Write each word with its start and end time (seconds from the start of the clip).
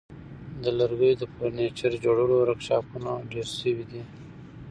د 0.63 0.65
لرګیو 0.79 1.19
د 1.21 1.23
فرنیچر 1.33 1.91
جوړولو 2.03 2.35
ورکشاپونه 2.39 3.09
ډیر 3.31 3.47
شوي 3.59 3.85
دي. 3.91 4.01